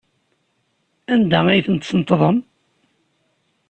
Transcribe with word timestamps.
Anda 1.13 1.39
ay 1.47 1.61
ten-tesneṭḍem? 1.65 2.37